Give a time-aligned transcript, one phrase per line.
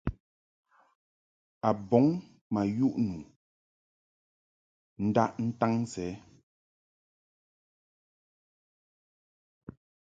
[1.67, 2.05] A bɔŋ
[2.53, 3.15] ma yuʼ nu
[5.07, 6.05] ndaʼ ntaŋ sɛ.